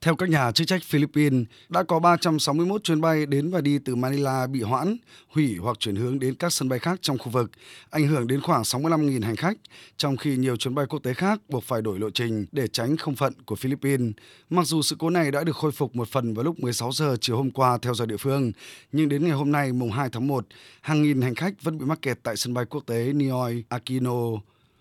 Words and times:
Theo 0.00 0.16
các 0.16 0.28
nhà 0.28 0.52
chức 0.52 0.66
trách 0.66 0.82
Philippines, 0.84 1.44
đã 1.68 1.82
có 1.82 1.98
361 1.98 2.84
chuyến 2.84 3.00
bay 3.00 3.26
đến 3.26 3.50
và 3.50 3.60
đi 3.60 3.78
từ 3.78 3.96
Manila 3.96 4.46
bị 4.46 4.62
hoãn, 4.62 4.96
hủy 5.28 5.56
hoặc 5.56 5.78
chuyển 5.80 5.96
hướng 5.96 6.18
đến 6.18 6.34
các 6.34 6.52
sân 6.52 6.68
bay 6.68 6.78
khác 6.78 6.98
trong 7.02 7.18
khu 7.18 7.30
vực, 7.30 7.50
ảnh 7.90 8.06
hưởng 8.06 8.26
đến 8.26 8.40
khoảng 8.40 8.62
65.000 8.62 9.22
hành 9.22 9.36
khách, 9.36 9.56
trong 9.96 10.16
khi 10.16 10.36
nhiều 10.36 10.56
chuyến 10.56 10.74
bay 10.74 10.86
quốc 10.86 11.02
tế 11.02 11.14
khác 11.14 11.40
buộc 11.48 11.64
phải 11.64 11.82
đổi 11.82 11.98
lộ 11.98 12.10
trình 12.10 12.46
để 12.52 12.68
tránh 12.68 12.96
không 12.96 13.16
phận 13.16 13.32
của 13.46 13.56
Philippines. 13.56 14.12
Mặc 14.50 14.66
dù 14.66 14.82
sự 14.82 14.96
cố 14.98 15.10
này 15.10 15.30
đã 15.30 15.44
được 15.44 15.56
khôi 15.56 15.72
phục 15.72 15.96
một 15.96 16.08
phần 16.08 16.34
vào 16.34 16.44
lúc 16.44 16.60
16 16.60 16.92
giờ 16.92 17.16
chiều 17.20 17.36
hôm 17.36 17.50
qua 17.50 17.78
theo 17.82 17.94
giờ 17.94 18.06
địa 18.06 18.16
phương, 18.16 18.52
nhưng 18.92 19.08
đến 19.08 19.24
ngày 19.24 19.32
hôm 19.32 19.52
nay 19.52 19.72
mùng 19.72 19.92
2 19.92 20.08
tháng 20.12 20.26
1, 20.26 20.46
hàng 20.80 21.02
nghìn 21.02 21.20
hành 21.20 21.34
khách 21.34 21.62
vẫn 21.62 21.78
bị 21.78 21.84
mắc 21.84 22.02
kẹt 22.02 22.18
tại 22.22 22.36
sân 22.36 22.54
bay 22.54 22.64
quốc 22.64 22.86
tế 22.86 23.12
Ninoy 23.12 23.64
Aquino. 23.68 24.22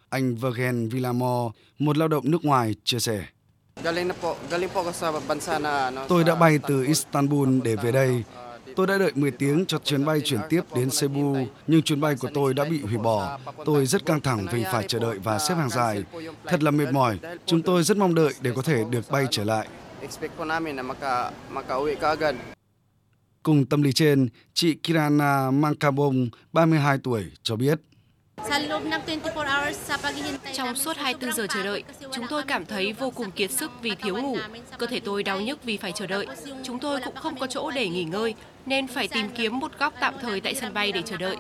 Anh 0.10 0.36
Vergen 0.36 0.90
Villamor, 0.90 1.52
một 1.80 1.98
lao 1.98 2.08
động 2.08 2.32
nước 2.32 2.46
ngoài, 2.46 2.76
chia 2.84 3.00
sẻ. 3.00 3.26
Tôi 6.08 6.24
đã 6.24 6.36
bay 6.36 6.60
từ 6.68 6.84
Istanbul 6.84 7.50
để 7.64 7.76
về 7.76 7.92
đây. 7.92 8.24
Tôi 8.76 8.88
đã 8.88 8.98
đợi 8.98 9.12
10 9.16 9.32
tiếng 9.32 9.66
cho 9.66 9.78
chuyến 9.84 10.06
bay 10.06 10.22
chuyển 10.22 10.40
tiếp 10.50 10.62
đến 10.76 10.90
Cebu, 11.02 11.38
nhưng 11.68 11.82
chuyến 11.82 12.02
bay 12.02 12.16
của 12.16 12.30
tôi 12.34 12.54
đã 12.54 12.64
bị 12.64 12.82
hủy 12.82 12.98
bỏ. 12.98 13.40
Tôi 13.66 13.86
rất 13.86 14.06
căng 14.06 14.22
thẳng 14.22 14.46
vì 14.52 14.64
phải 14.72 14.86
chờ 14.88 15.00
đợi 15.00 15.20
và 15.20 15.40
xếp 15.40 15.56
hàng 15.56 15.70
dài. 15.70 16.04
Thật 16.46 16.64
là 16.64 16.72
mệt 16.72 16.92
mỏi. 16.92 17.20
Chúng 17.46 17.62
tôi 17.62 17.84
rất 17.84 17.98
mong 17.98 18.16
đợi 18.16 18.34
để 18.42 18.52
có 18.56 18.62
thể 18.62 18.84
được 18.90 19.12
bay 19.12 19.26
trở 19.32 19.44
lại. 19.44 19.68
Cùng 23.44 23.66
tâm 23.66 23.82
lý 23.82 23.94
trên, 23.94 24.30
chị 24.54 24.74
Kirana 24.74 25.52
Mankabong, 25.52 26.30
32 26.54 26.98
tuổi, 27.04 27.24
cho 27.44 27.56
biết. 27.56 27.80
Trong 30.54 30.76
suốt 30.76 30.98
24 30.98 31.34
giờ 31.34 31.48
chờ 31.50 31.64
đợi, 31.64 31.84
chúng 32.12 32.26
tôi 32.30 32.44
cảm 32.44 32.66
thấy 32.66 32.94
vô 32.94 33.10
cùng 33.10 33.32
kiệt 33.32 33.52
sức 33.52 33.72
vì 33.82 33.96
thiếu 33.96 34.18
ngủ. 34.18 34.38
Cơ 34.78 34.88
thể 34.88 35.00
tôi 35.00 35.24
đau 35.24 35.42
nhức 35.42 35.64
vì 35.64 35.78
phải 35.78 35.92
chờ 35.92 36.08
đợi. 36.08 36.28
Chúng 36.64 36.80
tôi 36.80 37.00
cũng 37.06 37.16
không 37.16 37.40
có 37.40 37.48
chỗ 37.48 37.72
để 37.72 37.90
nghỉ 37.90 38.04
ngơi, 38.04 38.36
nên 38.66 38.88
phải 38.88 39.08
tìm 39.08 39.30
kiếm 39.36 39.60
một 39.60 39.72
góc 39.80 39.94
tạm 40.00 40.14
thời 40.22 40.42
tại 40.42 40.56
sân 40.56 40.74
bay 40.74 40.92
để 40.92 41.02
chờ 41.06 41.18
đợi. 41.18 41.38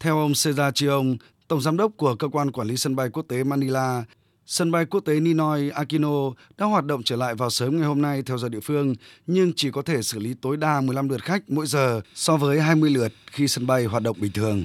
Theo 0.00 0.18
ông 0.18 0.32
Cesar 0.32 0.74
Chiong, 0.74 1.16
Tổng 1.48 1.60
Giám 1.60 1.76
đốc 1.76 1.92
của 1.96 2.14
Cơ 2.14 2.28
quan 2.28 2.52
Quản 2.52 2.68
lý 2.68 2.76
Sân 2.76 2.96
bay 2.96 3.08
Quốc 3.10 3.22
tế 3.28 3.44
Manila, 3.44 4.04
Sân 4.50 4.70
bay 4.70 4.84
quốc 4.84 5.00
tế 5.00 5.20
Ninoy 5.20 5.70
Aquino 5.70 6.32
đã 6.58 6.66
hoạt 6.66 6.84
động 6.84 7.02
trở 7.02 7.16
lại 7.16 7.34
vào 7.34 7.50
sớm 7.50 7.76
ngày 7.76 7.86
hôm 7.86 8.02
nay 8.02 8.22
theo 8.22 8.38
giờ 8.38 8.48
địa 8.48 8.60
phương, 8.60 8.94
nhưng 9.26 9.52
chỉ 9.56 9.70
có 9.70 9.82
thể 9.82 10.02
xử 10.02 10.18
lý 10.18 10.34
tối 10.34 10.56
đa 10.56 10.80
15 10.80 11.08
lượt 11.08 11.22
khách 11.22 11.50
mỗi 11.50 11.66
giờ 11.66 12.00
so 12.14 12.36
với 12.36 12.60
20 12.60 12.90
lượt 12.90 13.12
khi 13.26 13.48
sân 13.48 13.66
bay 13.66 13.84
hoạt 13.84 14.02
động 14.02 14.16
bình 14.20 14.32
thường. 14.32 14.64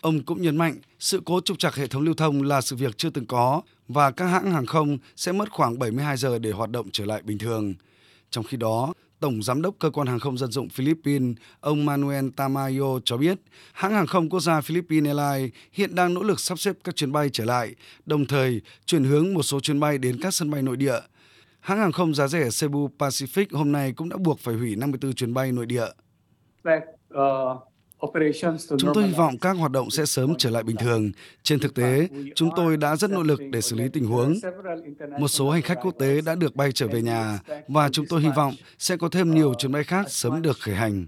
Ông 0.00 0.22
cũng 0.22 0.42
nhấn 0.42 0.56
mạnh 0.56 0.76
sự 0.98 1.20
cố 1.24 1.40
trục 1.40 1.58
trặc 1.58 1.74
hệ 1.74 1.86
thống 1.86 2.02
lưu 2.02 2.14
thông 2.14 2.42
là 2.42 2.60
sự 2.60 2.76
việc 2.76 2.98
chưa 2.98 3.10
từng 3.10 3.26
có 3.26 3.62
và 3.88 4.10
các 4.10 4.26
hãng 4.26 4.52
hàng 4.52 4.66
không 4.66 4.98
sẽ 5.16 5.32
mất 5.32 5.50
khoảng 5.50 5.78
72 5.78 6.16
giờ 6.16 6.38
để 6.38 6.50
hoạt 6.50 6.70
động 6.70 6.86
trở 6.92 7.04
lại 7.04 7.22
bình 7.22 7.38
thường. 7.38 7.74
Trong 8.30 8.44
khi 8.44 8.56
đó, 8.56 8.92
Tổng 9.20 9.42
Giám 9.42 9.62
đốc 9.62 9.74
Cơ 9.78 9.90
quan 9.90 10.06
Hàng 10.06 10.18
không 10.18 10.38
Dân 10.38 10.50
dụng 10.50 10.68
Philippines, 10.68 11.36
ông 11.60 11.86
Manuel 11.86 12.28
Tamayo 12.36 13.00
cho 13.04 13.16
biết, 13.16 13.38
hãng 13.72 13.92
hàng 13.92 14.06
không 14.06 14.28
quốc 14.28 14.40
gia 14.40 14.60
Philippines 14.60 15.16
Airlines 15.16 15.54
hiện 15.72 15.94
đang 15.94 16.14
nỗ 16.14 16.22
lực 16.22 16.40
sắp 16.40 16.58
xếp 16.58 16.76
các 16.84 16.96
chuyến 16.96 17.12
bay 17.12 17.30
trở 17.32 17.44
lại, 17.44 17.74
đồng 18.06 18.26
thời 18.26 18.60
chuyển 18.86 19.04
hướng 19.04 19.34
một 19.34 19.42
số 19.42 19.60
chuyến 19.60 19.80
bay 19.80 19.98
đến 19.98 20.18
các 20.22 20.34
sân 20.34 20.50
bay 20.50 20.62
nội 20.62 20.76
địa. 20.76 21.00
Hãng 21.60 21.78
hàng 21.78 21.92
không 21.92 22.14
giá 22.14 22.28
rẻ 22.28 22.48
Cebu 22.60 22.90
Pacific 22.98 23.46
hôm 23.50 23.72
nay 23.72 23.92
cũng 23.92 24.08
đã 24.08 24.16
buộc 24.16 24.40
phải 24.40 24.54
hủy 24.54 24.76
54 24.76 25.14
chuyến 25.14 25.34
bay 25.34 25.52
nội 25.52 25.66
địa. 25.66 25.86
Vâng, 26.62 26.82
ờ, 27.08 27.58
Chúng 28.78 28.94
tôi 28.94 29.06
hy 29.06 29.14
vọng 29.14 29.38
các 29.38 29.56
hoạt 29.56 29.72
động 29.72 29.90
sẽ 29.90 30.04
sớm 30.06 30.34
trở 30.38 30.50
lại 30.50 30.62
bình 30.62 30.76
thường. 30.76 31.12
Trên 31.42 31.60
thực 31.60 31.74
tế, 31.74 32.08
chúng 32.34 32.50
tôi 32.56 32.76
đã 32.76 32.96
rất 32.96 33.10
nỗ 33.10 33.22
lực 33.22 33.40
để 33.52 33.60
xử 33.60 33.76
lý 33.76 33.88
tình 33.88 34.06
huống. 34.06 34.34
Một 35.20 35.28
số 35.28 35.50
hành 35.50 35.62
khách 35.62 35.78
quốc 35.82 35.94
tế 35.98 36.20
đã 36.20 36.34
được 36.34 36.56
bay 36.56 36.72
trở 36.72 36.88
về 36.88 37.02
nhà 37.02 37.38
và 37.68 37.88
chúng 37.88 38.06
tôi 38.08 38.20
hy 38.20 38.28
vọng 38.36 38.54
sẽ 38.78 38.96
có 38.96 39.08
thêm 39.08 39.34
nhiều 39.34 39.54
chuyến 39.54 39.72
bay 39.72 39.84
khác 39.84 40.10
sớm 40.10 40.42
được 40.42 40.56
khởi 40.60 40.74
hành. 40.74 41.06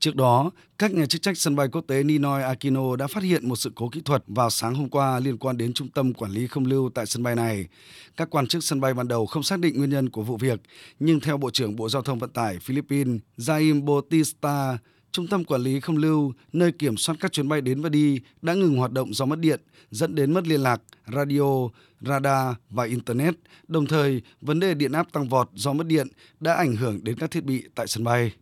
Trước 0.00 0.16
đó, 0.16 0.50
các 0.78 0.94
nhà 0.94 1.06
chức 1.06 1.22
trách 1.22 1.38
sân 1.38 1.56
bay 1.56 1.68
quốc 1.72 1.84
tế 1.86 2.02
Ninoy 2.02 2.42
Aquino 2.42 2.96
đã 2.96 3.06
phát 3.06 3.22
hiện 3.22 3.48
một 3.48 3.56
sự 3.56 3.72
cố 3.74 3.88
kỹ 3.88 4.00
thuật 4.04 4.24
vào 4.26 4.50
sáng 4.50 4.74
hôm 4.74 4.88
qua 4.88 5.20
liên 5.20 5.38
quan 5.38 5.56
đến 5.56 5.72
trung 5.72 5.88
tâm 5.88 6.14
quản 6.14 6.30
lý 6.30 6.46
không 6.46 6.64
lưu 6.64 6.90
tại 6.94 7.06
sân 7.06 7.22
bay 7.22 7.34
này. 7.34 7.66
Các 8.16 8.30
quan 8.30 8.46
chức 8.46 8.64
sân 8.64 8.80
bay 8.80 8.94
ban 8.94 9.08
đầu 9.08 9.26
không 9.26 9.42
xác 9.42 9.58
định 9.58 9.78
nguyên 9.78 9.90
nhân 9.90 10.10
của 10.10 10.22
vụ 10.22 10.36
việc, 10.36 10.60
nhưng 11.00 11.20
theo 11.20 11.36
Bộ 11.36 11.50
trưởng 11.50 11.76
Bộ 11.76 11.88
Giao 11.88 12.02
thông 12.02 12.18
Vận 12.18 12.30
tải 12.30 12.58
Philippines 12.58 13.20
Jaim 13.38 13.84
Bautista, 13.84 14.78
Trung 15.12 15.26
tâm 15.26 15.44
quản 15.44 15.60
lý 15.60 15.80
không 15.80 15.96
lưu, 15.96 16.32
nơi 16.52 16.72
kiểm 16.72 16.96
soát 16.96 17.16
các 17.20 17.32
chuyến 17.32 17.48
bay 17.48 17.60
đến 17.60 17.82
và 17.82 17.88
đi, 17.88 18.20
đã 18.42 18.54
ngừng 18.54 18.76
hoạt 18.76 18.92
động 18.92 19.14
do 19.14 19.24
mất 19.24 19.38
điện, 19.38 19.60
dẫn 19.90 20.14
đến 20.14 20.34
mất 20.34 20.46
liên 20.46 20.60
lạc, 20.60 20.82
radio, 21.14 21.68
radar 22.00 22.54
và 22.70 22.84
Internet. 22.84 23.34
Đồng 23.68 23.86
thời, 23.86 24.22
vấn 24.40 24.60
đề 24.60 24.74
điện 24.74 24.92
áp 24.92 25.12
tăng 25.12 25.28
vọt 25.28 25.50
do 25.54 25.72
mất 25.72 25.86
điện 25.86 26.08
đã 26.40 26.54
ảnh 26.54 26.76
hưởng 26.76 27.04
đến 27.04 27.16
các 27.18 27.30
thiết 27.30 27.44
bị 27.44 27.64
tại 27.74 27.86
sân 27.86 28.04
bay. 28.04 28.32